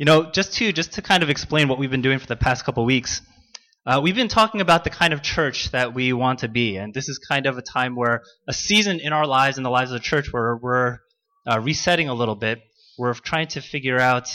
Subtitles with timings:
[0.00, 2.34] You know, just to just to kind of explain what we've been doing for the
[2.34, 3.20] past couple weeks,
[3.84, 6.94] uh, we've been talking about the kind of church that we want to be, and
[6.94, 9.90] this is kind of a time where a season in our lives, and the lives
[9.92, 11.00] of the church, where we're
[11.46, 12.62] uh, resetting a little bit.
[12.96, 14.30] We're trying to figure out,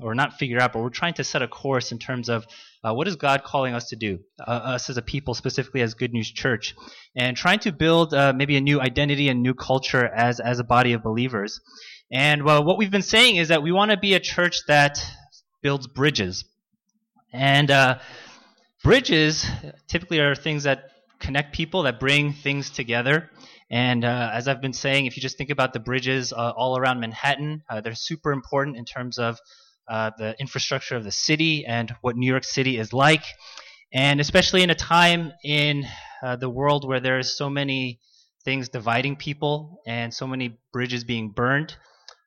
[0.00, 2.44] or not figure out, but we're trying to set a course in terms of
[2.82, 5.94] uh, what is God calling us to do, uh, us as a people, specifically as
[5.94, 6.74] Good News Church,
[7.14, 10.64] and trying to build uh, maybe a new identity and new culture as as a
[10.64, 11.60] body of believers.
[12.14, 14.98] And well, what we've been saying is that we want to be a church that
[15.62, 16.44] builds bridges,
[17.32, 17.98] and uh,
[18.84, 19.46] Bridges
[19.88, 23.30] typically are things that connect people, that bring things together.
[23.70, 26.76] And uh, as I've been saying, if you just think about the bridges uh, all
[26.76, 29.38] around Manhattan, uh, they're super important in terms of
[29.88, 33.24] uh, the infrastructure of the city and what New York City is like.
[33.90, 35.86] And especially in a time in
[36.22, 38.00] uh, the world where there is so many
[38.44, 41.74] things dividing people and so many bridges being burned,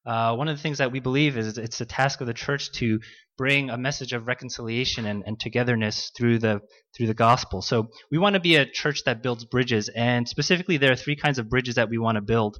[0.07, 2.71] uh, one of the things that we believe is it's the task of the church
[2.71, 2.99] to
[3.37, 6.61] bring a message of reconciliation and, and togetherness through the
[6.95, 7.61] through the gospel.
[7.61, 11.17] So we want to be a church that builds bridges, and specifically, there are three
[11.17, 12.57] kinds of bridges that we want to build.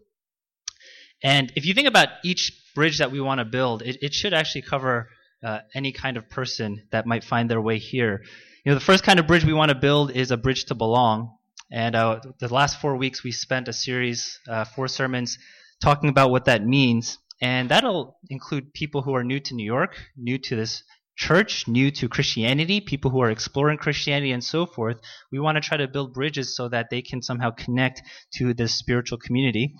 [1.23, 4.33] And if you think about each bridge that we want to build, it, it should
[4.33, 5.07] actually cover
[5.43, 8.21] uh, any kind of person that might find their way here.
[8.65, 10.75] You know, the first kind of bridge we want to build is a bridge to
[10.75, 11.37] belong.
[11.71, 15.37] And uh, the last four weeks, we spent a series, uh, four sermons,
[15.81, 17.17] talking about what that means.
[17.41, 20.83] And that'll include people who are new to New York, new to this
[21.15, 24.97] church, new to Christianity, people who are exploring Christianity and so forth.
[25.31, 28.01] We want to try to build bridges so that they can somehow connect
[28.35, 29.75] to this spiritual community.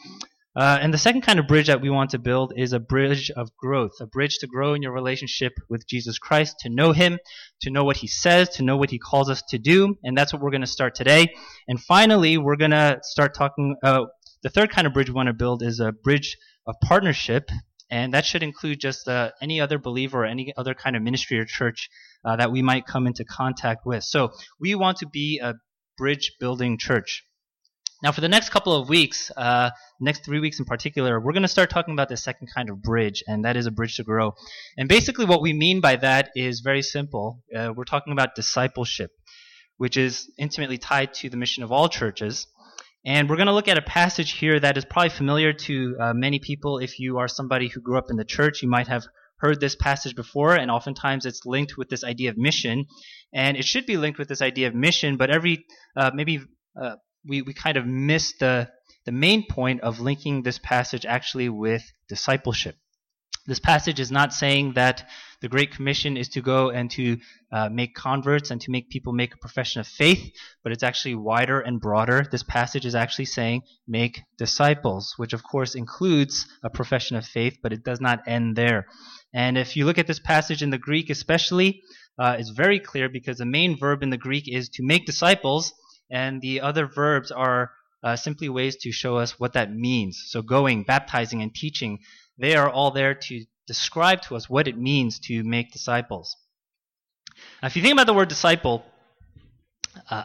[0.55, 3.29] Uh, and the second kind of bridge that we want to build is a bridge
[3.29, 7.19] of growth, a bridge to grow in your relationship with Jesus Christ, to know Him,
[7.61, 9.95] to know what He says, to know what He calls us to do.
[10.03, 11.35] And that's what we're going to start today.
[11.67, 13.75] And finally, we're going to start talking.
[13.83, 14.05] Uh,
[14.41, 17.49] the third kind of bridge we want to build is a bridge of partnership,
[17.89, 21.39] and that should include just uh, any other believer or any other kind of ministry
[21.39, 21.89] or church
[22.25, 24.03] uh, that we might come into contact with.
[24.03, 25.55] So we want to be a
[25.97, 27.23] bridge building church.
[28.03, 31.41] Now, for the next couple of weeks, uh, next three weeks in particular, we're going
[31.41, 34.03] to start talking about the second kind of bridge, and that is a bridge to
[34.03, 34.33] grow.
[34.77, 37.43] And basically, what we mean by that is very simple.
[37.55, 39.09] Uh, we're talking about discipleship,
[39.77, 42.45] which is intimately tied to the mission of all churches.
[43.05, 46.13] And we're going to look at a passage here that is probably familiar to uh,
[46.13, 46.79] many people.
[46.79, 49.05] If you are somebody who grew up in the church, you might have
[49.39, 52.85] heard this passage before, and oftentimes it's linked with this idea of mission.
[53.33, 55.65] And it should be linked with this idea of mission, but every
[55.95, 56.41] uh, maybe
[56.81, 58.69] uh, we, we kind of miss the,
[59.05, 62.75] the main point of linking this passage actually with discipleship.
[63.47, 65.07] This passage is not saying that
[65.39, 67.17] the Great Commission is to go and to
[67.51, 70.31] uh, make converts and to make people make a profession of faith,
[70.63, 72.25] but it's actually wider and broader.
[72.29, 77.57] This passage is actually saying make disciples, which of course includes a profession of faith,
[77.63, 78.87] but it does not end there.
[79.33, 81.81] And if you look at this passage in the Greek, especially,
[82.19, 85.73] uh, it's very clear because the main verb in the Greek is to make disciples,
[86.11, 87.71] and the other verbs are
[88.03, 90.23] uh, simply ways to show us what that means.
[90.27, 91.99] So going, baptizing, and teaching
[92.37, 96.35] they are all there to describe to us what it means to make disciples.
[97.61, 98.83] Now, if you think about the word disciple,
[100.09, 100.23] uh,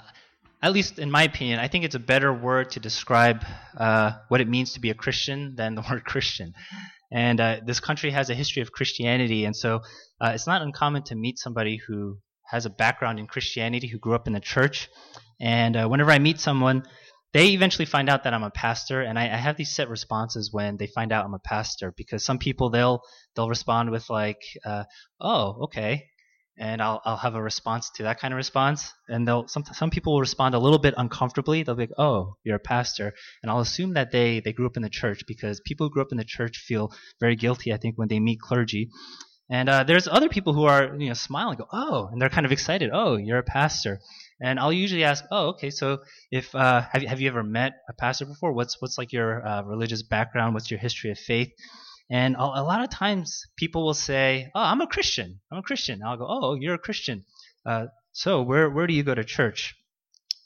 [0.63, 3.45] at least in my opinion, I think it's a better word to describe
[3.77, 6.55] uh, what it means to be a Christian than the word Christian.
[7.11, 9.81] And uh, this country has a history of Christianity, and so
[10.21, 14.15] uh, it's not uncommon to meet somebody who has a background in Christianity, who grew
[14.15, 14.89] up in the church.
[15.41, 16.85] And uh, whenever I meet someone,
[17.33, 20.53] they eventually find out that I'm a pastor, and I, I, have these set responses
[20.53, 23.03] when they find out I'm a pastor because some people they'll
[23.35, 24.85] they'll respond with like, uh,
[25.21, 26.09] "Oh, okay,"
[26.59, 29.91] and I'll I'll have a response to that kind of response, and they'll some some
[29.91, 31.63] people will respond a little bit uncomfortably.
[31.63, 34.77] They'll be like, "Oh, you're a pastor," and I'll assume that they they grew up
[34.77, 37.73] in the church because people who grew up in the church feel very guilty.
[37.73, 38.91] I think when they meet clergy.
[39.51, 42.47] And uh, there's other people who are, you know, smiling, go, oh, and they're kind
[42.47, 42.89] of excited.
[42.91, 44.01] Oh, you're a pastor.
[44.43, 46.01] And I'll usually ask, oh, okay, so
[46.33, 48.53] if uh, have you, have you ever met a pastor before?
[48.53, 50.55] What's what's like your uh, religious background?
[50.55, 51.53] What's your history of faith?
[52.11, 55.41] And a, a, lot of times people will say, oh, I'm a Christian.
[55.51, 56.01] I'm a Christian.
[56.01, 57.25] And I'll go, oh, you're a Christian.
[57.65, 59.77] Uh, so where where do you go to church?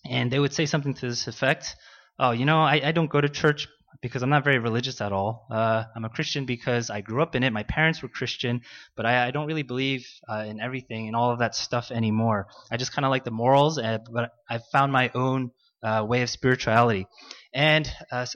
[0.08, 1.74] And they would say something to this effect.
[2.18, 3.66] Oh, you know, I, I don't go to church
[4.00, 5.46] because I'm not very religious at all.
[5.50, 7.52] Uh, I'm a Christian because I grew up in it.
[7.52, 8.62] My parents were Christian,
[8.96, 12.48] but I, I don't really believe uh, in everything and all of that stuff anymore.
[12.70, 15.50] I just kind of like the morals, and, but I've found my own
[15.82, 17.06] uh, way of spirituality.
[17.52, 18.26] And uh,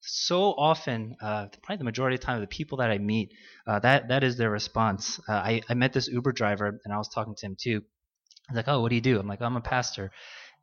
[0.00, 3.32] so often, uh, probably the majority of the time, the people that I meet,
[3.66, 5.20] uh, that that is their response.
[5.28, 7.82] I, I met this Uber driver, and I was talking to him too.
[8.48, 10.10] He's like, "Oh, what do you do?" I'm like, "I'm a pastor."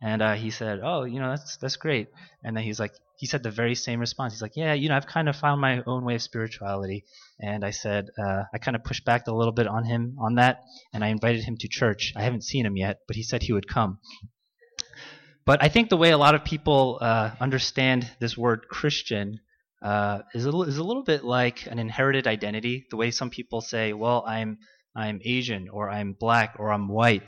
[0.05, 2.09] And uh, he said, "Oh, you know, that's that's great."
[2.43, 4.33] And then he's like, he said the very same response.
[4.33, 7.05] He's like, "Yeah, you know, I've kind of found my own way of spirituality."
[7.39, 10.35] And I said, uh, I kind of pushed back a little bit on him on
[10.35, 10.61] that,
[10.93, 12.13] and I invited him to church.
[12.15, 13.97] I haven't seen him yet, but he said he would come.
[15.43, 19.39] But I think the way a lot of people uh, understand this word Christian
[19.81, 22.85] uh, is a, is a little bit like an inherited identity.
[22.91, 24.59] The way some people say, "Well, I'm
[24.95, 27.23] I'm Asian or I'm black or I'm white.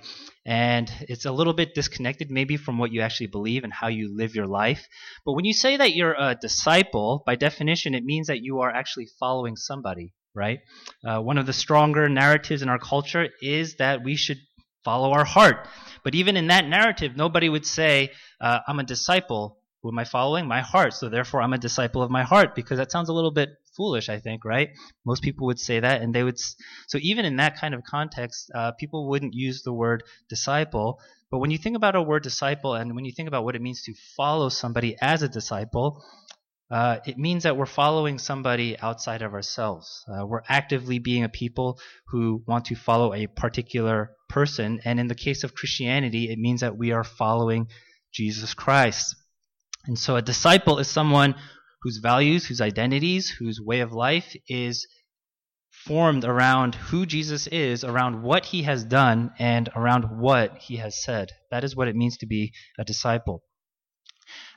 [0.45, 4.15] And it's a little bit disconnected maybe from what you actually believe and how you
[4.15, 4.87] live your life.
[5.25, 8.71] But when you say that you're a disciple, by definition, it means that you are
[8.71, 10.59] actually following somebody, right?
[11.05, 14.37] Uh, one of the stronger narratives in our culture is that we should
[14.85, 15.67] follow our heart.
[16.03, 19.59] But even in that narrative, nobody would say, uh, I'm a disciple.
[19.89, 20.47] Am I following?
[20.47, 20.93] My heart.
[20.93, 24.09] So therefore, I'm a disciple of my heart because that sounds a little bit foolish,
[24.09, 24.69] I think, right?
[25.05, 26.37] Most people would say that, and they would.
[26.87, 30.99] So even in that kind of context, uh, people wouldn't use the word disciple.
[31.29, 33.61] But when you think about a word disciple, and when you think about what it
[33.61, 36.01] means to follow somebody as a disciple,
[36.69, 40.03] uh, it means that we're following somebody outside of ourselves.
[40.07, 44.81] Uh, we're actively being a people who want to follow a particular person.
[44.83, 47.67] And in the case of Christianity, it means that we are following
[48.13, 49.15] Jesus Christ.
[49.87, 51.35] And so a disciple is someone
[51.81, 54.85] whose values, whose identities, whose way of life is
[55.85, 61.01] formed around who Jesus is, around what he has done, and around what he has
[61.01, 61.31] said.
[61.51, 63.43] That is what it means to be a disciple.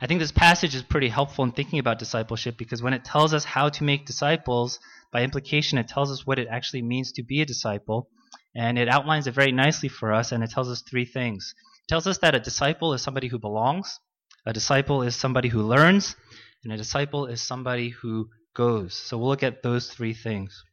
[0.00, 3.32] I think this passage is pretty helpful in thinking about discipleship because when it tells
[3.32, 4.80] us how to make disciples,
[5.12, 8.08] by implication, it tells us what it actually means to be a disciple.
[8.56, 11.54] And it outlines it very nicely for us, and it tells us three things.
[11.84, 14.00] It tells us that a disciple is somebody who belongs,
[14.46, 16.16] a disciple is somebody who learns,
[16.64, 18.94] and a disciple is somebody who goes.
[18.94, 20.64] So we'll look at those three things.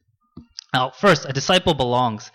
[0.73, 2.31] Now, first, a disciple belongs.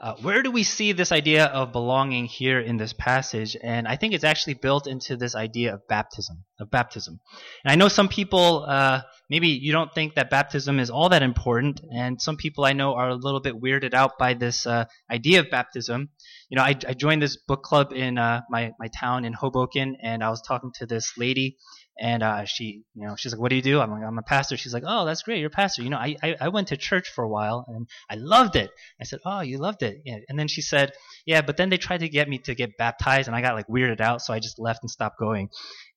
[0.00, 3.54] Uh, where do we see this idea of belonging here in this passage?
[3.62, 6.44] And I think it's actually built into this idea of baptism.
[6.58, 7.20] Of baptism.
[7.64, 11.22] And I know some people, uh, maybe you don't think that baptism is all that
[11.22, 14.86] important, and some people I know are a little bit weirded out by this uh,
[15.10, 16.08] idea of baptism.
[16.48, 19.96] You know, I, I, joined this book club in uh, my my town in Hoboken,
[20.02, 21.58] and I was talking to this lady,
[22.00, 24.22] and uh, she, you know, she's like, "What do you do?" I'm like, "I'm a
[24.22, 25.38] pastor." She's like, "Oh, that's great.
[25.38, 27.86] You're a pastor." You know, I, I, I went to church for a while and
[28.08, 28.70] I loved it.
[29.00, 30.18] I said, "Oh, you loved it?" Yeah.
[30.28, 30.92] And then she said,
[31.26, 33.68] "Yeah, but then they tried to get me to get baptized, and I got like
[33.68, 35.50] weirded out, so I just left and stopped going."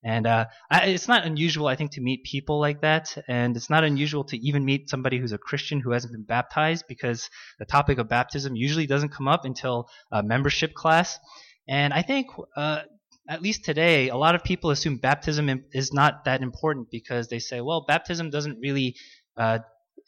[0.04, 3.70] And uh, I, it's not unusual, I think, to meet people like that, and it's
[3.70, 7.30] not unusual to even meet somebody who's a Christian who hasn't been baptized, because
[7.60, 11.18] the topic of baptism usually doesn't come up until a membership class.
[11.66, 12.28] And I think
[12.58, 12.82] uh,
[13.28, 17.40] at least today, a lot of people assume baptism is not that important because they
[17.40, 18.96] say, well, baptism doesn't really
[19.38, 19.60] uh,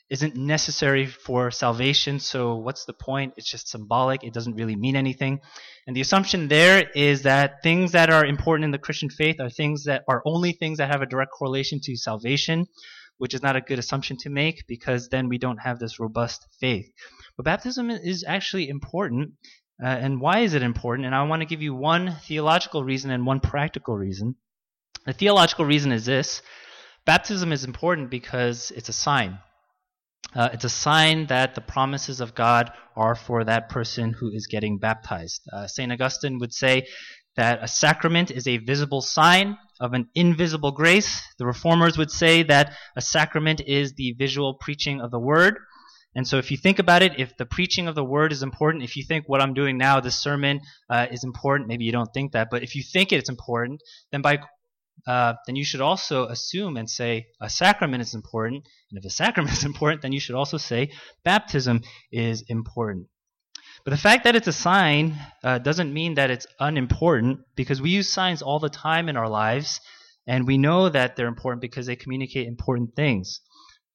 [0.10, 3.34] isn't necessary for salvation, so what's the point?
[3.38, 4.24] It's just symbolic.
[4.24, 5.40] It doesn't really mean anything.
[5.88, 9.50] And the assumption there is that things that are important in the Christian faith are
[9.50, 12.68] things that are only things that have a direct correlation to salvation,
[13.18, 16.46] which is not a good assumption to make because then we don't have this robust
[16.60, 16.86] faith.
[17.36, 19.34] But baptism is actually important
[19.83, 21.06] uh, and why is it important?
[21.06, 24.36] And I want to give you one theological reason and one practical reason.
[25.06, 26.42] The theological reason is this
[27.06, 29.39] baptism is important because it's a sign.
[30.33, 34.48] Uh, it's a sign that the promises of God are for that person who is
[34.48, 35.42] getting baptized.
[35.51, 35.92] Uh, St.
[35.92, 36.88] Augustine would say
[37.36, 41.22] that a sacrament is a visible sign of an invisible grace.
[41.38, 45.57] The reformers would say that a sacrament is the visual preaching of the word.
[46.16, 48.84] And so if you think about it, if the preaching of the word is important,
[48.86, 52.13] if you think what I'm doing now, this sermon uh, is important, maybe you don't
[52.13, 54.39] think that, but if you think it's important, then by
[55.06, 58.66] uh, then you should also assume and say a sacrament is important.
[58.89, 60.92] And if a sacrament is important, then you should also say
[61.24, 63.08] baptism is important.
[63.84, 67.92] But the fact that it's a sign uh, doesn't mean that it's unimportant because we
[67.92, 69.80] use signs all the time in our lives,
[70.25, 73.42] and we know that they're important because they communicate important things.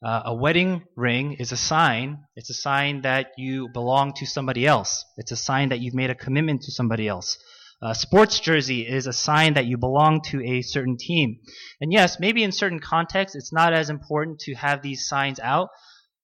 [0.02, 2.24] Uh, a wedding ring is a sign.
[2.34, 5.04] It's a sign that you belong to somebody else.
[5.18, 7.36] It's a sign that you've made a commitment to somebody else.
[7.82, 11.40] A sports jersey is a sign that you belong to a certain team.
[11.82, 15.68] And yes, maybe in certain contexts, it's not as important to have these signs out.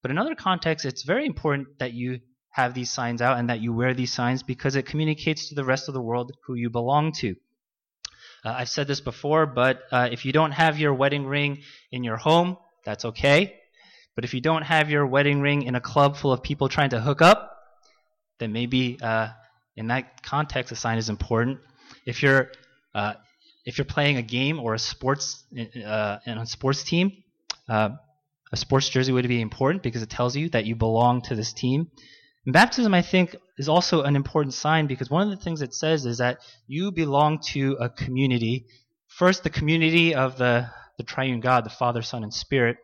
[0.01, 2.19] But in other contexts, it's very important that you
[2.51, 5.65] have these signs out and that you wear these signs because it communicates to the
[5.65, 7.35] rest of the world who you belong to.
[8.43, 12.03] Uh, I've said this before, but uh, if you don't have your wedding ring in
[12.03, 13.59] your home, that's okay.
[14.17, 16.89] But if you don't have your wedding ring in a club full of people trying
[16.89, 17.55] to hook up,
[18.39, 19.27] then maybe uh,
[19.75, 21.59] in that context, a sign is important.
[22.03, 22.49] If you're
[22.95, 23.13] uh,
[23.63, 27.11] if you're playing a game or a sports uh, in a sports team,
[27.69, 27.89] uh,
[28.51, 31.53] a sports jersey would be important because it tells you that you belong to this
[31.53, 31.91] team.
[32.47, 35.75] And baptism, I think, is also an important sign because one of the things it
[35.75, 38.65] says is that you belong to a community.
[39.09, 42.77] First, the community of the, the triune God, the Father, Son, and Spirit.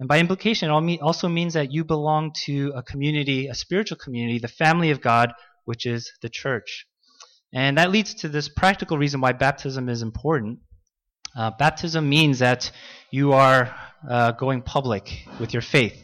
[0.00, 4.38] And by implication, it also means that you belong to a community, a spiritual community,
[4.38, 5.34] the family of God,
[5.66, 6.86] which is the church.
[7.52, 10.60] And that leads to this practical reason why baptism is important.
[11.36, 12.70] Uh, baptism means that
[13.10, 13.74] you are
[14.08, 16.02] uh, going public with your faith.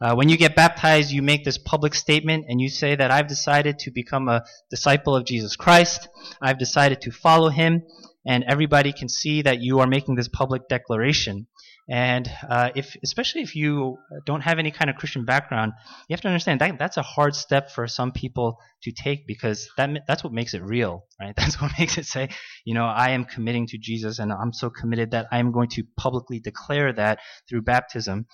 [0.00, 3.28] Uh, when you get baptized, you make this public statement and you say that I've
[3.28, 6.08] decided to become a disciple of Jesus Christ.
[6.40, 7.82] I've decided to follow him,
[8.26, 11.46] and everybody can see that you are making this public declaration.
[11.88, 15.72] And uh, if, especially if you don't have any kind of Christian background,
[16.08, 19.68] you have to understand that that's a hard step for some people to take because
[19.76, 21.34] that that's what makes it real, right?
[21.36, 22.30] That's what makes it say,
[22.64, 25.68] you know, I am committing to Jesus, and I'm so committed that I am going
[25.70, 28.26] to publicly declare that through baptism.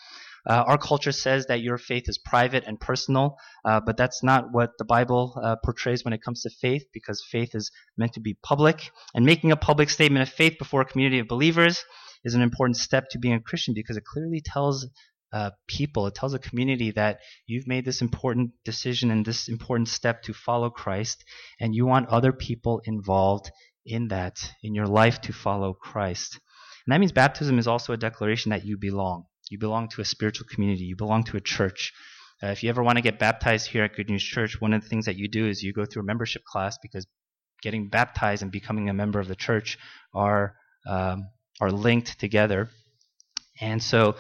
[0.49, 4.47] Uh, our culture says that your faith is private and personal, uh, but that's not
[4.53, 8.21] what the Bible uh, portrays when it comes to faith, because faith is meant to
[8.21, 8.91] be public.
[9.15, 11.85] And making a public statement of faith before a community of believers
[12.25, 14.87] is an important step to being a Christian because it clearly tells
[15.33, 19.89] uh, people, it tells a community that you've made this important decision and this important
[19.89, 21.25] step to follow Christ,
[21.61, 23.51] and you want other people involved
[23.87, 26.39] in that, in your life to follow Christ.
[26.87, 29.27] And that means baptism is also a declaration that you belong.
[29.51, 30.85] You belong to a spiritual community.
[30.85, 31.93] You belong to a church.
[32.43, 34.83] Uh, if you ever want to get baptized here at Good News Church, one of
[34.83, 37.07] the things that you do is you go through a membership class because
[37.63, 39.77] getting baptized and becoming a member of the church
[40.15, 40.55] are
[40.89, 41.29] um,
[41.61, 42.71] are linked together.
[43.61, 44.17] And so,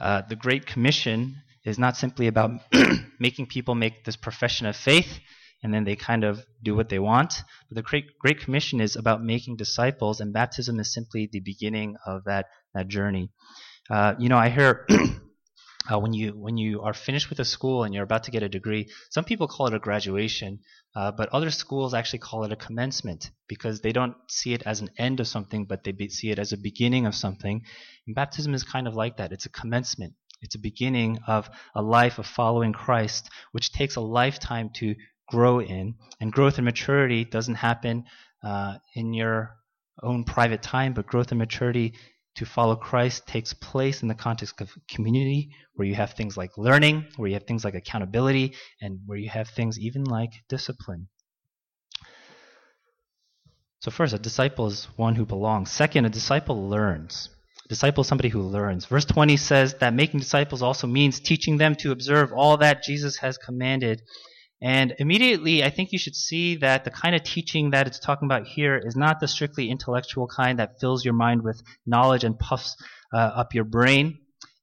[0.00, 2.52] uh, the Great Commission is not simply about
[3.20, 5.20] making people make this profession of faith
[5.62, 7.42] and then they kind of do what they want.
[7.68, 11.96] But the Great, Great Commission is about making disciples, and baptism is simply the beginning
[12.06, 13.30] of that, that journey.
[13.90, 14.86] Uh, you know, I hear
[15.90, 18.42] uh, when you when you are finished with a school and you're about to get
[18.42, 20.60] a degree, some people call it a graduation,
[20.94, 24.80] uh, but other schools actually call it a commencement because they don't see it as
[24.80, 27.62] an end of something, but they be, see it as a beginning of something.
[28.06, 29.32] And baptism is kind of like that.
[29.32, 30.14] It's a commencement.
[30.42, 34.94] It's a beginning of a life of following Christ, which takes a lifetime to
[35.28, 35.94] grow in.
[36.20, 38.04] And growth and maturity doesn't happen
[38.42, 39.56] uh, in your
[40.02, 41.94] own private time, but growth and maturity
[42.36, 46.56] to follow Christ takes place in the context of community, where you have things like
[46.56, 51.08] learning, where you have things like accountability, and where you have things even like discipline.
[53.80, 55.70] So, first, a disciple is one who belongs.
[55.70, 57.30] Second, a disciple learns.
[57.64, 58.84] A disciple is somebody who learns.
[58.84, 63.16] Verse 20 says that making disciples also means teaching them to observe all that Jesus
[63.18, 64.02] has commanded
[64.62, 68.26] and immediately, I think you should see that the kind of teaching that it's talking
[68.26, 72.38] about here is not the strictly intellectual kind that fills your mind with knowledge and
[72.38, 72.76] puffs
[73.12, 74.18] uh, up your brain.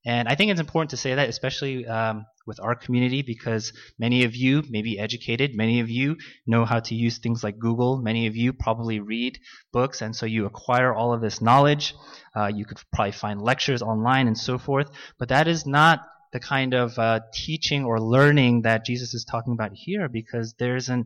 [0.05, 4.23] And I think it's important to say that, especially um, with our community, because many
[4.23, 7.97] of you may be educated, many of you know how to use things like Google,
[7.97, 9.39] many of you probably read
[9.73, 11.93] books, and so you acquire all of this knowledge.
[12.35, 16.01] Uh, you could probably find lectures online and so forth, but that is not
[16.33, 20.89] the kind of uh, teaching or learning that Jesus is talking about here because there's
[20.89, 21.05] an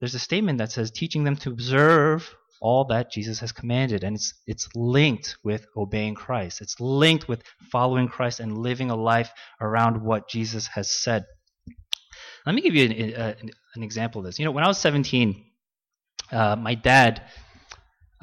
[0.00, 4.16] there's a statement that says teaching them to observe all that Jesus has commanded and
[4.16, 6.60] it's it's linked with obeying Christ.
[6.60, 9.30] It's linked with following Christ and living a life
[9.60, 11.24] around what Jesus has said.
[12.46, 13.34] Let me give you an, uh,
[13.74, 14.38] an example of this.
[14.38, 15.44] You know, when I was 17,
[16.30, 17.22] uh, my dad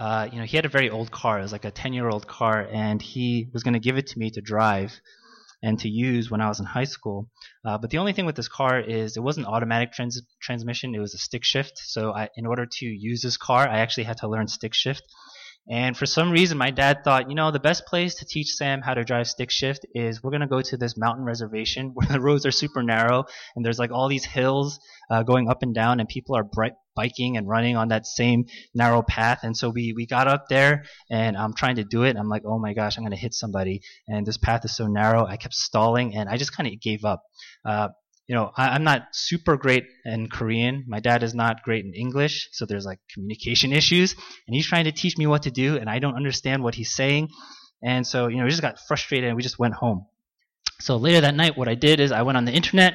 [0.02, 1.38] uh, you know, he had a very old car.
[1.38, 4.08] It was like a 10 year old car, and he was going to give it
[4.08, 5.00] to me to drive
[5.64, 7.30] and to use when I was in high school.
[7.66, 11.00] Uh, but the only thing with this car is it wasn't automatic trans- transmission; it
[11.00, 11.78] was a stick shift.
[11.78, 15.04] So I, in order to use this car, I actually had to learn stick shift.
[15.70, 18.82] And for some reason, my dad thought, you know, the best place to teach Sam
[18.82, 22.08] how to drive stick shift is we're going to go to this mountain reservation where
[22.08, 23.26] the roads are super narrow
[23.56, 26.74] and there's like all these hills uh, going up and down and people are bright,
[26.96, 29.40] biking and running on that same narrow path.
[29.44, 32.16] And so we, we got up there and I'm trying to do it.
[32.16, 33.82] I'm like, oh my gosh, I'm going to hit somebody.
[34.08, 35.26] And this path is so narrow.
[35.26, 37.24] I kept stalling and I just kind of gave up.
[37.66, 37.90] Uh,
[38.28, 40.86] you know, I, am not super great in Korean.
[40.88, 44.14] My dad is not great in English, so there's like communication issues.
[44.48, 46.96] And he's trying to teach me what to do, and I don't understand what he's
[46.96, 47.28] saying.
[47.84, 50.06] And so, you know, we just got frustrated and we just went home.
[50.80, 52.94] So later that night, what I did is I went on the internet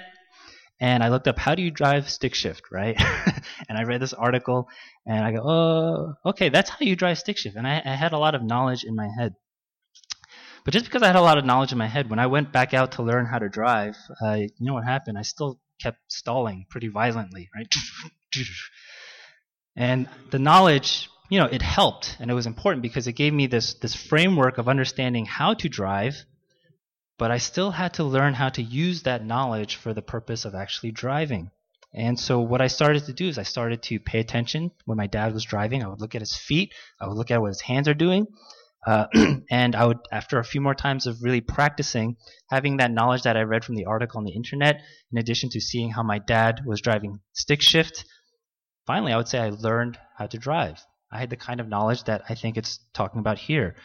[0.78, 2.97] and I looked up how do you drive stick shift, right?
[3.68, 4.68] and I read this article
[5.06, 7.56] and I go, oh, okay, that's how you drive stick shift.
[7.56, 9.35] And I, I had a lot of knowledge in my head.
[10.64, 12.52] But just because I had a lot of knowledge in my head, when I went
[12.52, 15.16] back out to learn how to drive, uh, you know what happened?
[15.16, 17.73] I still kept stalling pretty violently, right?
[19.76, 23.47] and the knowledge, you know, it helped and it was important because it gave me
[23.47, 26.16] this this framework of understanding how to drive,
[27.18, 30.54] but I still had to learn how to use that knowledge for the purpose of
[30.54, 31.50] actually driving.
[31.94, 35.06] And so what I started to do is I started to pay attention when my
[35.06, 35.82] dad was driving.
[35.82, 36.75] I would look at his feet.
[37.00, 38.26] I would look at what his hands are doing.
[38.87, 39.06] Uh,
[39.50, 42.16] and I would, after a few more times of really practicing,
[42.50, 45.61] having that knowledge that I read from the article on the internet, in addition to
[45.61, 48.04] seeing how my dad was driving stick shift,
[48.87, 50.85] finally I would say I learned how to drive.
[51.11, 53.76] I had the kind of knowledge that I think it's talking about here.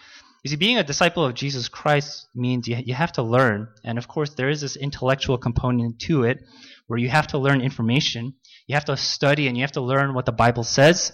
[0.43, 3.67] You see, being a disciple of Jesus Christ means you, you have to learn.
[3.83, 6.39] And of course, there is this intellectual component to it
[6.87, 8.33] where you have to learn information.
[8.67, 11.11] You have to study and you have to learn what the Bible says.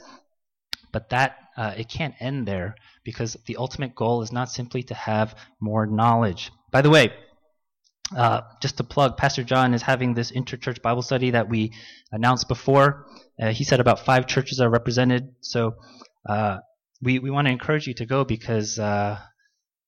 [0.93, 4.93] But that, uh, it can't end there because the ultimate goal is not simply to
[4.93, 6.51] have more knowledge.
[6.71, 7.11] By the way,
[8.15, 11.73] uh, just to plug, Pastor John is having this interchurch Bible study that we
[12.13, 13.07] announced before.
[13.41, 15.35] Uh, he said about five churches are represented.
[15.41, 15.75] So
[16.27, 16.59] uh,
[17.01, 19.19] we, we want to encourage you to go because uh,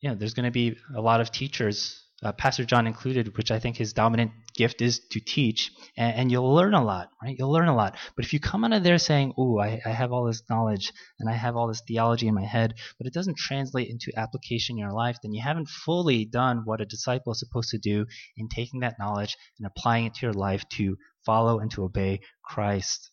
[0.02, 3.50] you know there's going to be a lot of teachers, uh, Pastor John included, which
[3.50, 7.36] I think his dominant gift is to teach, and, and, you'll learn a lot, right?
[7.38, 7.98] You'll learn a lot.
[8.16, 10.92] But if you come out of there saying, "Oh, I, I have all this knowledge
[11.20, 14.76] and I have all this theology in my head," but it doesn't translate into application
[14.76, 18.06] in your life, then you haven't fully done what a disciple is supposed to do
[18.38, 22.20] in taking that knowledge and applying it to your life to follow and to obey
[22.44, 23.10] Christ.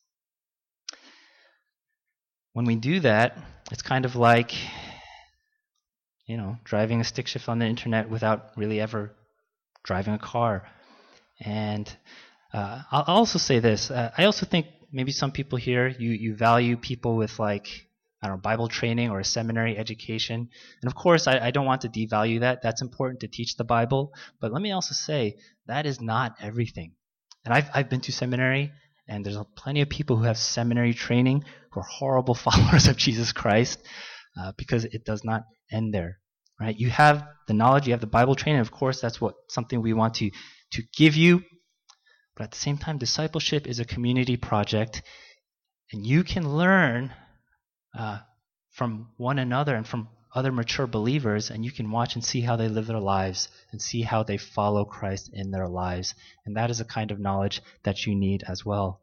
[2.56, 3.36] When we do that,
[3.70, 4.52] it's kind of like,
[6.24, 9.14] you know, driving a stick shift on the internet without really ever
[9.84, 10.66] driving a car.
[11.38, 11.86] And
[12.54, 13.90] uh, I'll also say this.
[13.90, 17.68] Uh, I also think maybe some people here, you, you value people with like,
[18.22, 20.48] I don't know, Bible training or a seminary education.
[20.80, 22.62] And of course, I, I don't want to devalue that.
[22.62, 24.14] That's important to teach the Bible.
[24.40, 25.36] But let me also say,
[25.66, 26.92] that is not everything.
[27.44, 28.72] And I've, I've been to seminary,
[29.08, 33.32] and there's plenty of people who have seminary training who are horrible followers of Jesus
[33.32, 33.78] Christ
[34.40, 36.18] uh, because it does not end there.
[36.60, 36.76] Right?
[36.76, 38.60] You have the knowledge, you have the Bible training.
[38.60, 40.30] Of course, that's what something we want to
[40.72, 41.42] to give you.
[42.34, 45.02] But at the same time, discipleship is a community project,
[45.92, 47.12] and you can learn
[47.96, 48.18] uh,
[48.72, 52.56] from one another and from other mature believers, and you can watch and see how
[52.56, 56.14] they live their lives and see how they follow Christ in their lives.
[56.44, 59.00] And that is a kind of knowledge that you need as well.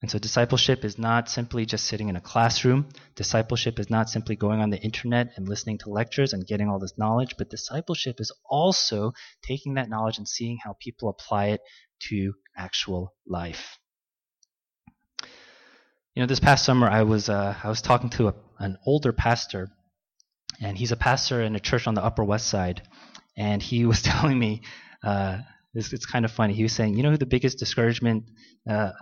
[0.00, 2.88] And so discipleship is not simply just sitting in a classroom.
[3.14, 6.78] Discipleship is not simply going on the internet and listening to lectures and getting all
[6.78, 11.60] this knowledge, but discipleship is also taking that knowledge and seeing how people apply it
[12.08, 13.78] to actual life.
[16.14, 19.12] You know, this past summer I was uh, I was talking to a, an older
[19.12, 19.70] pastor
[20.60, 22.82] and he's a pastor in a church on the Upper West Side.
[23.36, 24.62] And he was telling me,
[25.02, 25.38] uh,
[25.74, 26.54] it's, it's, kind of funny.
[26.54, 28.24] He was saying, you know who the biggest discouragement,
[28.68, 28.92] uh,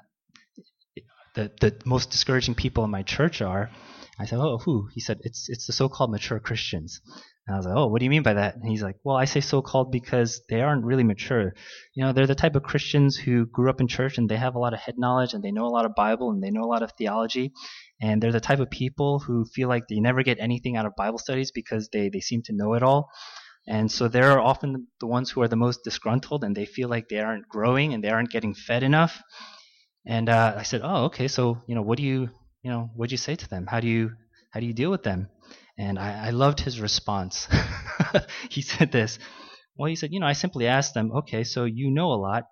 [1.35, 3.71] the the most discouraging people in my church are?
[4.19, 4.89] I said, oh, who?
[4.95, 7.01] He said, it's it's the so-called mature Christians.
[7.47, 8.55] And I was like, oh, what do you mean by that?
[8.55, 11.55] And he's like, well, I say so-called because they aren't really mature.
[11.93, 14.55] You know, they're the type of Christians who grew up in church and they have
[14.55, 16.63] a lot of head knowledge and they know a lot of Bible and they know
[16.63, 17.53] a lot of theology.
[18.01, 20.97] And they're the type of people who feel like they never get anything out of
[20.97, 23.11] Bible studies because they, they seem to know it all.
[23.69, 27.09] And so they're often the ones who are the most disgruntled and they feel like
[27.09, 29.23] they aren't growing and they aren't getting fed enough.
[30.05, 32.29] And uh, I said, oh, okay, so, you know, what do you,
[32.63, 33.67] you know, what do you say to them?
[33.69, 34.11] How do you,
[34.51, 35.29] how do you deal with them?
[35.79, 37.47] And I, I loved his response.
[38.51, 39.21] he said this.
[39.77, 42.45] Well, he said, you know, I simply asked them, okay, so you know a lot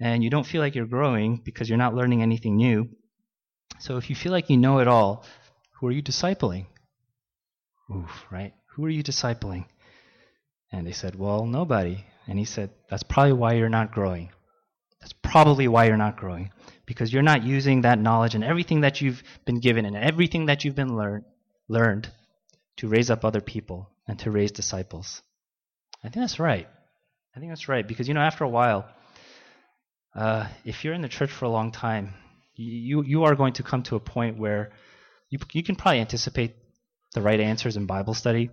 [0.00, 2.88] and you don't feel like you're growing because you're not learning anything new.
[3.78, 5.24] So if you feel like you know it all,
[5.78, 6.66] who are you discipling?
[7.94, 8.54] Oof, right?
[8.74, 9.66] Who are you discipling?
[10.72, 12.04] And they said, well, nobody.
[12.26, 14.30] And he said, that's probably why you're not growing.
[15.00, 16.50] That's probably why you're not growing.
[16.86, 20.64] Because you're not using that knowledge and everything that you've been given and everything that
[20.64, 21.24] you've been learn,
[21.68, 22.10] learned
[22.78, 25.22] to raise up other people and to raise disciples.
[26.02, 26.68] I think that's right.
[27.36, 27.86] I think that's right.
[27.86, 28.88] Because, you know, after a while,
[30.14, 32.14] uh, if you're in the church for a long time,
[32.56, 34.72] you you are going to come to a point where
[35.30, 36.54] you you can probably anticipate
[37.14, 38.50] the right answers in Bible study.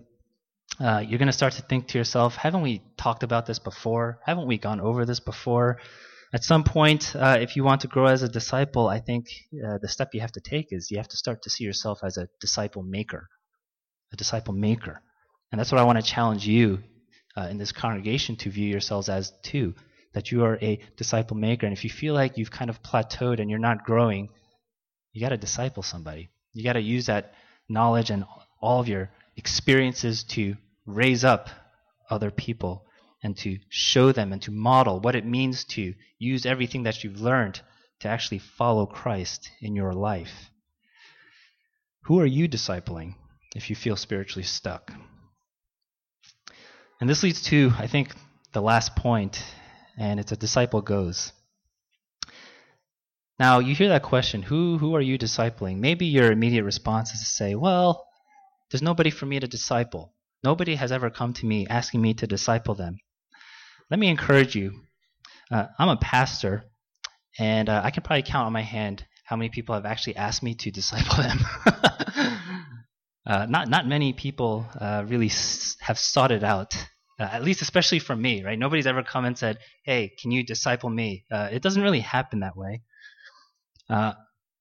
[0.80, 4.20] Uh, you're going to start to think to yourself, haven't we talked about this before?
[4.24, 5.78] Haven't we gone over this before?
[6.32, 9.78] At some point, uh, if you want to grow as a disciple, I think uh,
[9.82, 12.16] the step you have to take is you have to start to see yourself as
[12.16, 13.28] a disciple maker,
[14.14, 15.02] a disciple maker,
[15.50, 16.82] and that's what I want to challenge you
[17.36, 19.74] uh, in this congregation to view yourselves as too
[20.14, 21.66] that you are a disciple maker.
[21.66, 24.28] And if you feel like you've kind of plateaued and you're not growing,
[25.12, 26.30] you got to disciple somebody.
[26.52, 27.34] You got to use that
[27.68, 28.24] knowledge and
[28.60, 31.48] all of your experiences to raise up
[32.10, 32.86] other people
[33.22, 37.20] and to show them and to model what it means to use everything that you've
[37.20, 37.60] learned
[38.00, 40.50] to actually follow Christ in your life.
[42.04, 43.14] Who are you discipling
[43.54, 44.92] if you feel spiritually stuck?
[47.00, 48.12] And this leads to, I think,
[48.52, 49.42] the last point
[50.02, 51.32] and it's a disciple goes.
[53.38, 55.78] Now, you hear that question, who, who are you discipling?
[55.78, 58.04] Maybe your immediate response is to say, well,
[58.70, 60.12] there's nobody for me to disciple.
[60.42, 62.98] Nobody has ever come to me asking me to disciple them.
[63.90, 64.72] Let me encourage you.
[65.52, 66.64] Uh, I'm a pastor,
[67.38, 70.42] and uh, I can probably count on my hand how many people have actually asked
[70.42, 71.38] me to disciple them.
[73.24, 76.74] uh, not not many people uh, really s- have sought it out.
[77.22, 78.58] Uh, at least, especially for me, right?
[78.58, 82.40] Nobody's ever come and said, "Hey, can you disciple me?" Uh, it doesn't really happen
[82.40, 82.82] that way.
[83.88, 84.12] Uh,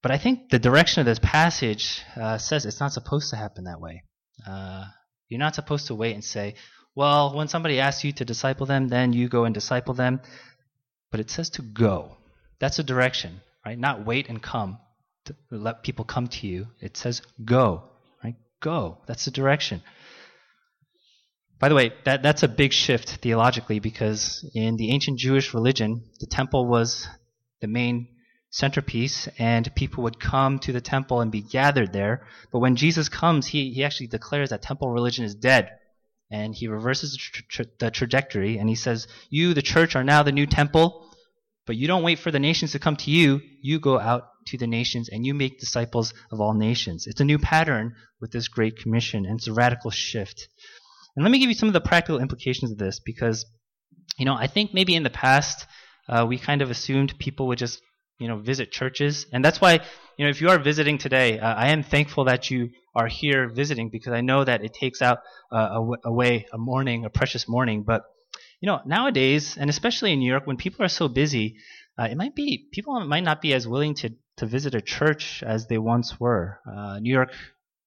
[0.04, 3.64] but I think the direction of this passage uh, says it's not supposed to happen
[3.66, 4.04] that way.
[5.30, 6.56] you're not supposed to wait and say,
[6.94, 10.22] "Well, when somebody asks you to disciple them, then you go and disciple them."
[11.10, 12.18] But it says to go.
[12.60, 13.78] That's a direction right?
[13.78, 14.80] Not wait and come
[15.26, 16.68] to let people come to you.
[16.80, 17.84] It says go,
[18.24, 18.36] right?
[18.60, 18.98] Go.
[19.08, 19.82] That's the direction.
[21.62, 26.04] By the way, that, that's a big shift theologically because in the ancient Jewish religion,
[26.20, 27.08] the temple was
[27.62, 28.08] the main
[28.50, 32.26] centerpiece and people would come to the temple and be gathered there.
[32.52, 35.70] But when Jesus comes, he, he actually declares that temple religion is dead.
[36.32, 40.04] And he reverses the, tra- tra- the trajectory and he says, You, the church, are
[40.04, 41.08] now the new temple
[41.68, 43.40] but you don't wait for the nations to come to you.
[43.62, 47.06] You go out to the nations and you make disciples of all nations.
[47.08, 50.48] It's a new pattern with this Great Commission, and it's a radical shift.
[51.16, 53.46] And let me give you some of the practical implications of this because,
[54.18, 55.66] you know, I think maybe in the past
[56.08, 57.82] uh, we kind of assumed people would just,
[58.20, 59.26] you know, visit churches.
[59.32, 59.74] And that's why,
[60.18, 63.50] you know, if you are visiting today, uh, I am thankful that you are here
[63.50, 65.20] visiting because I know that it takes out
[65.52, 67.84] uh, away a morning, a precious morning.
[67.84, 68.04] But
[68.62, 71.58] you know, nowadays, and especially in New York, when people are so busy,
[71.98, 75.44] uh, it might be people might not be as willing to to visit a church
[75.46, 76.60] as they once were.
[76.66, 77.32] Uh, New York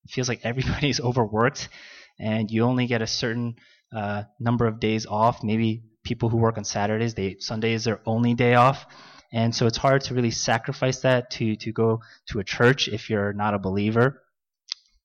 [0.09, 1.69] feels like everybody's overworked,
[2.18, 3.57] and you only get a certain
[3.94, 5.42] uh, number of days off.
[5.42, 8.87] Maybe people who work on Saturdays, they Sunday is their only day off,
[9.33, 12.00] and so it's hard to really sacrifice that to to go
[12.31, 14.20] to a church if you're not a believer.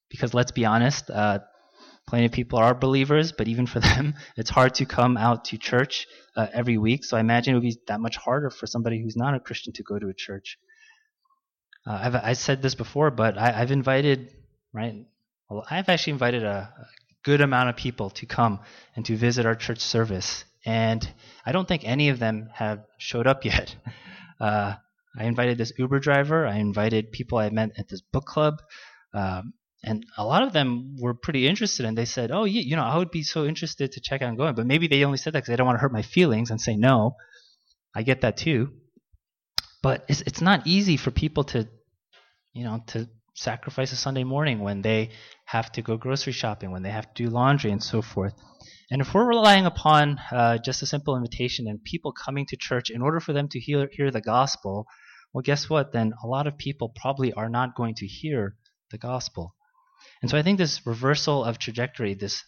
[0.09, 1.39] Because let's be honest, uh,
[2.09, 5.59] Plenty of people are believers, but even for them, it's hard to come out to
[5.59, 7.05] church uh, every week.
[7.05, 9.73] So I imagine it would be that much harder for somebody who's not a Christian
[9.73, 10.57] to go to a church.
[11.85, 14.33] Uh, I've I said this before, but I, have invited
[14.73, 15.05] right.
[15.49, 16.73] Well, I've actually invited a,
[17.21, 18.61] good amount of people to come
[18.95, 21.05] and to visit our church service, and
[21.45, 23.75] I don't think any of them have showed up yet.
[24.39, 24.75] Uh,
[25.17, 26.47] I invited this Uber driver.
[26.47, 28.61] I invited people I met at this book club.
[29.13, 32.75] Um, and a lot of them were pretty interested and they said oh yeah, you
[32.75, 35.17] know i would be so interested to check out and going but maybe they only
[35.17, 37.15] said that because they don't want to hurt my feelings and say no
[37.95, 38.69] i get that too
[39.81, 41.65] but it's, it's not easy for people to
[42.51, 43.07] you know to
[43.39, 45.09] sacrifice a sunday morning when they
[45.45, 48.33] have to go grocery shopping when they have to do laundry and so forth.
[48.91, 52.89] And if we're relying upon uh, just a simple invitation and people coming to church
[52.89, 54.87] in order for them to hear, hear the gospel
[55.33, 55.91] well guess what?
[55.91, 58.55] Then a lot of people probably are not going to hear
[58.91, 59.55] the gospel.
[60.21, 62.43] And so I think this reversal of trajectory, this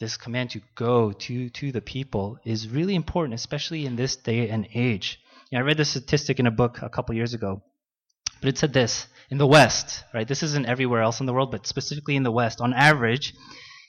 [0.00, 4.48] this command to go to to the people is really important, especially in this day
[4.48, 5.20] and age.
[5.50, 7.62] You know, I read this statistic in a book a couple years ago,
[8.40, 10.28] but it said this in the West, right?
[10.28, 13.32] This isn't everywhere else in the world, but specifically in the West, on average,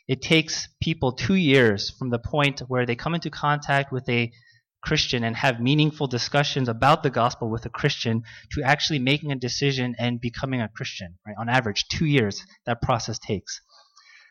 [0.07, 4.31] it takes people two years from the point where they come into contact with a
[4.81, 9.35] Christian and have meaningful discussions about the gospel with a Christian to actually making a
[9.35, 11.17] decision and becoming a Christian.
[11.27, 11.35] Right?
[11.37, 13.59] On average, two years that process takes.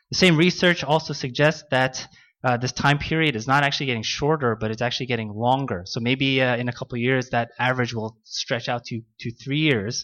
[0.09, 2.07] The same research also suggests that
[2.43, 5.83] uh, this time period is not actually getting shorter, but it's actually getting longer.
[5.85, 9.59] So maybe uh, in a couple years, that average will stretch out to, to three
[9.59, 10.03] years.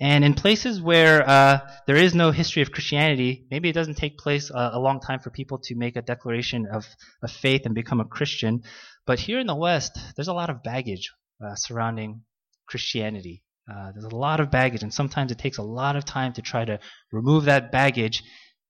[0.00, 4.18] And in places where uh, there is no history of Christianity, maybe it doesn't take
[4.18, 6.84] place a, a, long time for people to make a declaration of,
[7.22, 8.62] of faith and become a Christian.
[9.06, 11.12] But here in the West, there's a lot of baggage
[11.44, 12.22] uh, surrounding
[12.66, 13.44] Christianity.
[13.70, 16.42] Uh, there's a lot of baggage, and sometimes it takes a lot of time to
[16.42, 16.80] try to
[17.12, 18.24] remove that baggage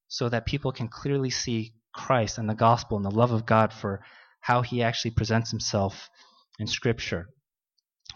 [0.09, 3.73] so that people can clearly see Christ and the gospel and the love of God
[3.73, 4.05] for
[4.41, 6.11] how he actually presents himself
[6.59, 7.29] in Scripture.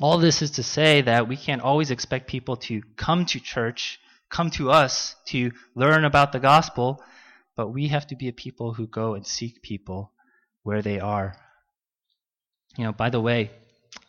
[0.00, 3.98] All this is to say that we can't always expect people to come to church,
[4.30, 7.02] come to us to learn about the gospel,
[7.56, 10.12] but we have to be a people who go and seek people
[10.62, 11.36] where they are.
[12.76, 13.50] You know, by the way,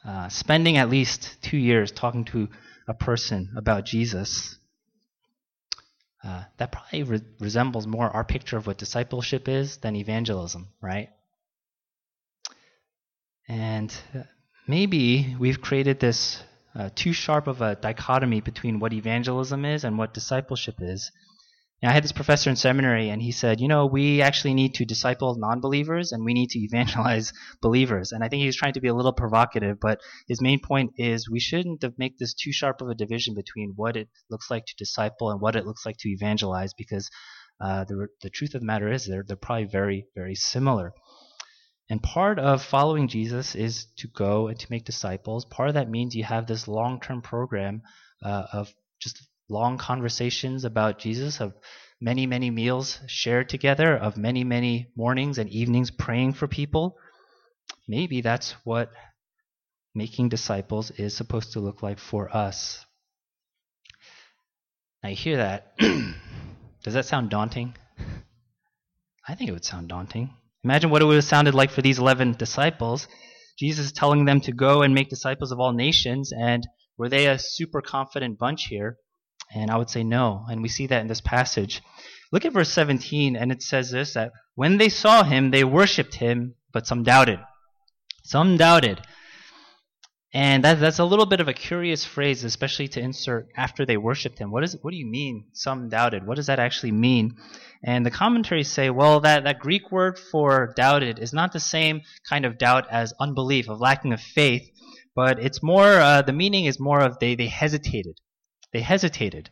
[0.05, 2.49] uh, spending at least two years talking to
[2.87, 4.57] a person about Jesus,
[6.23, 11.09] uh, that probably re- resembles more our picture of what discipleship is than evangelism, right?
[13.47, 13.91] And
[14.69, 16.43] maybe we've created this
[16.75, 21.11] uh, too sharp of a dichotomy between what evangelism is and what discipleship is.
[21.81, 24.85] I had this professor in seminary, and he said, you know, we actually need to
[24.85, 28.11] disciple non-believers, and we need to evangelize believers.
[28.11, 30.91] And I think he was trying to be a little provocative, but his main point
[30.97, 34.65] is we shouldn't make this too sharp of a division between what it looks like
[34.67, 37.09] to disciple and what it looks like to evangelize, because
[37.59, 40.93] uh, the the truth of the matter is they're they're probably very very similar.
[41.89, 45.45] And part of following Jesus is to go and to make disciples.
[45.45, 47.81] Part of that means you have this long-term program
[48.23, 51.53] uh, of just long conversations about Jesus, of
[51.99, 56.95] many, many meals shared together, of many, many mornings and evenings praying for people.
[57.87, 58.91] Maybe that's what
[59.95, 62.85] making disciples is supposed to look like for us.
[65.01, 65.75] Now, you hear that.
[66.83, 67.75] Does that sound daunting?
[69.27, 70.35] I think it would sound daunting.
[70.63, 73.07] Imagine what it would have sounded like for these 11 disciples.
[73.57, 76.67] Jesus telling them to go and make disciples of all nations, and
[76.97, 78.97] were they a super confident bunch here?
[79.53, 80.45] And I would say no.
[80.49, 81.81] And we see that in this passage.
[82.31, 86.15] Look at verse 17, and it says this that when they saw him, they worshipped
[86.15, 87.39] him, but some doubted.
[88.23, 89.01] Some doubted.
[90.31, 93.97] And that, that's a little bit of a curious phrase, especially to insert after they
[93.97, 94.51] worshipped him.
[94.51, 96.27] What, is, what do you mean, some doubted?
[96.27, 97.37] What does that actually mean?
[97.83, 102.01] And the commentaries say, well, that, that Greek word for doubted is not the same
[102.29, 104.69] kind of doubt as unbelief, of lacking of faith,
[105.15, 108.19] but it's more, uh, the meaning is more of they, they hesitated.
[108.71, 109.49] They hesitated.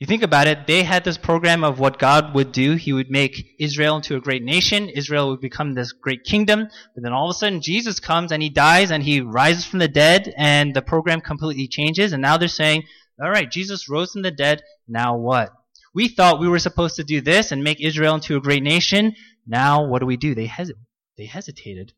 [0.00, 2.74] You think about it, they had this program of what God would do.
[2.76, 4.88] He would make Israel into a great nation.
[4.88, 6.68] Israel would become this great kingdom.
[6.94, 9.78] But then all of a sudden, Jesus comes and he dies and he rises from
[9.78, 12.14] the dead, and the program completely changes.
[12.14, 12.84] And now they're saying,
[13.22, 14.62] all right, Jesus rose from the dead.
[14.88, 15.52] Now what?
[15.94, 19.12] We thought we were supposed to do this and make Israel into a great nation.
[19.46, 20.34] Now what do we do?
[20.34, 20.72] They, hes-
[21.18, 21.92] they hesitated.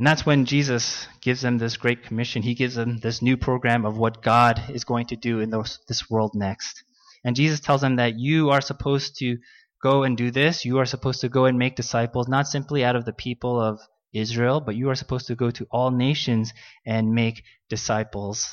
[0.00, 2.40] And that's when Jesus gives them this great commission.
[2.40, 5.78] He gives them this new program of what God is going to do in those,
[5.88, 6.84] this world next.
[7.22, 9.36] And Jesus tells them that you are supposed to
[9.82, 10.64] go and do this.
[10.64, 13.78] You are supposed to go and make disciples, not simply out of the people of
[14.14, 16.54] Israel, but you are supposed to go to all nations
[16.86, 18.48] and make disciples.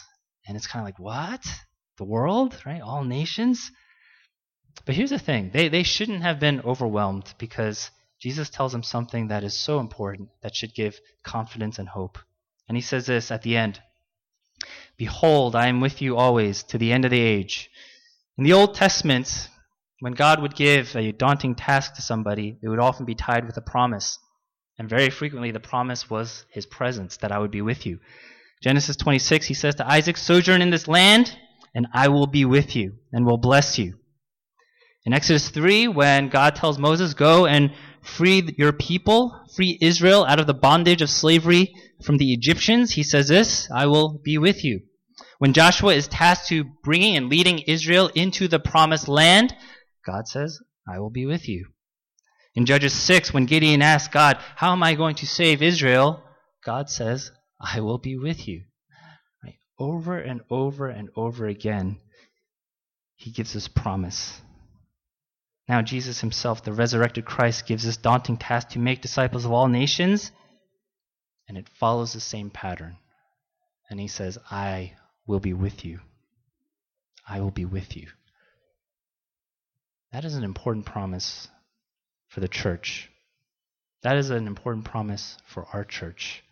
[0.46, 1.46] And it's kind of like, what?
[1.98, 2.82] The world, right?
[2.82, 3.72] All nations?
[4.86, 9.28] But here's the thing they, they shouldn't have been overwhelmed because Jesus tells him something
[9.28, 12.18] that is so important that should give confidence and hope.
[12.68, 13.80] And he says this at the end
[14.98, 17.70] Behold, I am with you always to the end of the age.
[18.38, 19.50] In the Old Testament,
[20.00, 23.58] when God would give a daunting task to somebody, it would often be tied with
[23.58, 24.20] a promise.
[24.80, 28.00] And very frequently, the promise was his presence, that I would be with you.
[28.62, 31.36] Genesis 26, he says to Isaac, Sojourn in this land,
[31.74, 33.98] and I will be with you, and will bless you.
[35.06, 37.72] In Exodus 3, when God tells Moses, Go and
[38.08, 43.04] free your people, free Israel out of the bondage of slavery from the Egyptians, he
[43.04, 44.82] says this, I will be with you.
[45.40, 49.56] When Joshua is tasked to bringing and leading Israel into the promised land,
[50.06, 51.68] God says, I will be with you.
[52.56, 56.24] In Judges 6, when Gideon asks God, How am I going to save Israel?
[56.66, 58.64] God says, I will be with you.
[59.44, 59.58] Right?
[59.78, 61.98] Over and over and over again,
[63.16, 64.42] he gives this promise.
[65.68, 69.68] Now, Jesus himself, the resurrected Christ, gives this daunting task to make disciples of all
[69.68, 70.32] nations,
[71.48, 72.98] and it follows the same pattern.
[73.90, 74.94] And he says, I
[75.26, 76.00] will be with you.
[77.28, 78.08] I will be with you.
[80.14, 81.50] That is an important promise
[82.30, 83.10] for the church.
[84.04, 86.44] That is an important promise for our church.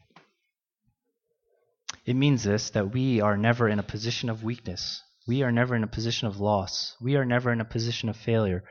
[2.06, 5.02] It means this that we are never in a position of weakness.
[5.26, 6.96] We are never in a position of loss.
[7.02, 8.64] We are never in a position of failure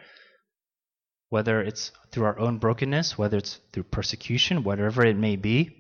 [1.35, 5.77] whether it's through our own brokenness, whether it's through persecution, whatever it may be,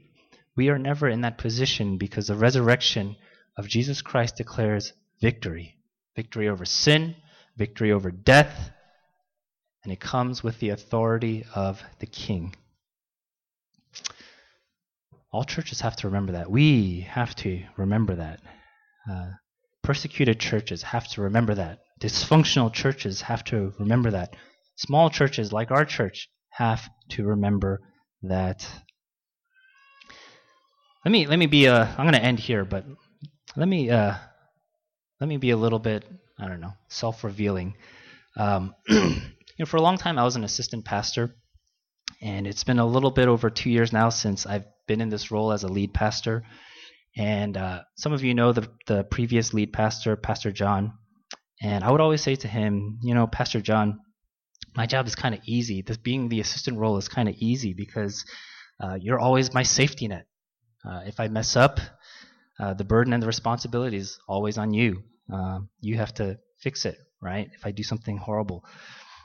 [0.56, 3.14] we are never in that position because the resurrection
[3.56, 5.76] of Jesus Christ declares victory
[6.16, 7.14] victory over sin,
[7.56, 8.70] victory over death,
[9.84, 12.56] and it comes with the authority of the King.
[15.32, 16.50] All churches have to remember that.
[16.50, 18.40] We have to remember that.
[19.08, 19.30] Uh,
[19.84, 21.78] persecuted churches have to remember that.
[22.00, 24.34] Dysfunctional churches have to remember that
[24.76, 27.80] small churches like our church have to remember
[28.22, 28.66] that.
[31.04, 31.82] Let me let me be a.
[31.82, 32.84] I'm going to end here, but
[33.56, 34.14] let me uh,
[35.20, 36.04] let me be a little bit
[36.38, 37.74] I don't know self-revealing.
[38.36, 39.20] Um, you
[39.58, 41.34] know, for a long time I was an assistant pastor,
[42.22, 45.30] and it's been a little bit over two years now since I've been in this
[45.30, 46.42] role as a lead pastor.
[47.16, 50.94] And uh, some of you know the the previous lead pastor, Pastor John,
[51.62, 54.00] and I would always say to him, you know, Pastor John,
[54.76, 55.82] my job is kind of easy.
[55.82, 58.24] This being the assistant role is kind of easy because
[58.80, 60.26] uh, you're always my safety net.
[60.84, 61.80] Uh, if I mess up,
[62.60, 65.02] uh, the burden and the responsibility is always on you.
[65.32, 67.50] Um, you have to fix it right?
[67.54, 68.64] If I do something horrible,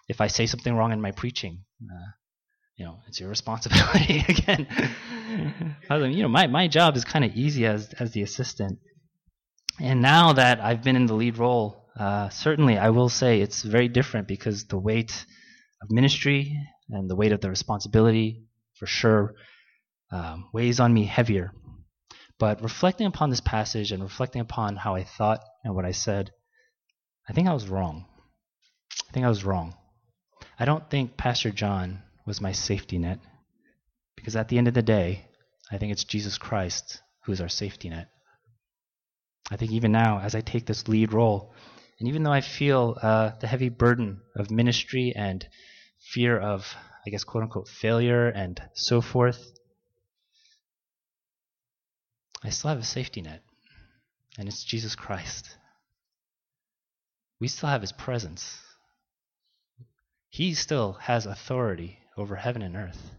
[0.08, 2.12] if I say something wrong in my preaching, uh,
[2.78, 4.68] you know, it's your responsibility again.
[5.90, 8.80] you know, my, my job is kind of easy as, as the assistant.
[9.80, 13.62] And now that I've been in the lead role, uh, certainly I will say it's
[13.62, 15.26] very different because the weight
[15.82, 18.44] of ministry and the weight of the responsibility
[18.76, 19.36] for sure
[20.12, 21.52] um, weighs on me heavier.
[22.40, 26.32] But reflecting upon this passage and reflecting upon how I thought and what I said,
[27.28, 28.06] I think I was wrong.
[29.10, 29.76] I think I was wrong.
[30.58, 33.20] I don't think Pastor John was my safety net
[34.16, 35.26] because at the end of the day,
[35.72, 38.10] I think it's Jesus Christ who is our safety net.
[39.52, 41.54] I think even now, as I take this lead role,
[42.00, 45.46] and even though I feel uh, the heavy burden of ministry and
[46.00, 49.52] fear of, I guess, quote unquote, failure and so forth,
[52.44, 53.44] I still have a safety net,
[54.38, 55.58] and it's Jesus Christ.
[57.40, 58.60] We still have his presence.
[60.30, 63.16] He still has authority over heaven and earth.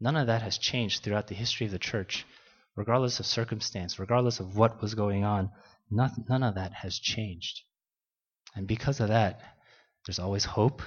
[0.00, 2.26] None of that has changed throughout the history of the church,
[2.74, 5.50] regardless of circumstance, regardless of what was going on.
[5.90, 7.62] none of that has changed.
[8.54, 9.40] And because of that,
[10.06, 10.82] there's always hope.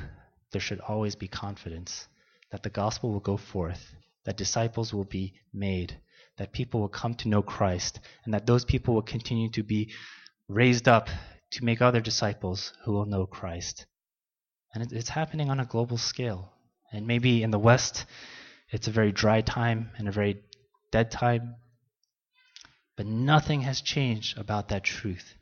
[0.51, 2.07] There should always be confidence
[2.51, 3.93] that the gospel will go forth,
[4.25, 5.97] that disciples will be made,
[6.37, 9.93] that people will come to know Christ, and that those people will continue to be
[10.47, 11.09] raised up
[11.51, 13.85] to make other disciples who will know Christ.
[14.73, 16.53] And it's happening on a global scale.
[16.91, 18.05] And maybe in the West,
[18.71, 20.43] it's a very dry time and a very
[20.91, 21.55] dead time.
[22.95, 25.35] But nothing has changed about that truth.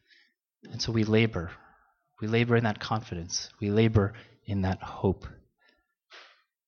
[0.72, 1.52] And so we labor.
[2.22, 3.50] We labor in that confidence.
[3.60, 4.13] We labor
[4.48, 5.28] in that hope.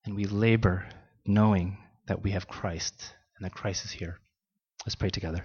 [0.05, 0.85] And we labor
[1.25, 4.19] knowing that we have Christ and that Christ is here.
[4.85, 5.37] Let's pray together.